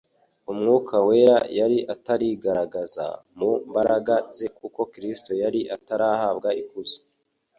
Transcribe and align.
Umwuka 0.51 0.95
wera 1.07 1.37
yari 1.59 1.77
atarigaragaza 1.93 3.05
mu 3.37 3.51
mbaraga 3.69 4.15
ze 4.35 4.47
kuko 4.57 4.79
Kristo 4.93 5.31
yari 5.43 5.61
atarahabwa 5.75 6.49
ikuzo. 6.63 6.97